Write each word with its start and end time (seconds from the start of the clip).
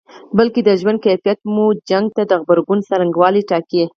بلکې 0.37 0.59
د 0.63 0.69
ژوند 0.81 0.99
کيفیت 1.05 1.39
مو 1.53 1.65
شخړې 1.89 2.11
ته 2.15 2.21
د 2.25 2.31
غبرګون 2.41 2.79
څرنګوالی 2.89 3.41
ټاکي. 3.49 3.83